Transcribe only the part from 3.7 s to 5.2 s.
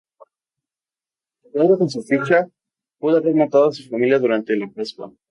su familia durante la Pascua.